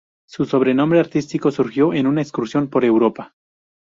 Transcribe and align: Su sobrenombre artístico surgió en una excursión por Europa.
Su 0.27 0.45
sobrenombre 0.45 0.99
artístico 0.99 1.51
surgió 1.51 1.93
en 1.93 2.07
una 2.07 2.23
excursión 2.23 2.69
por 2.71 2.83
Europa. 2.83 3.35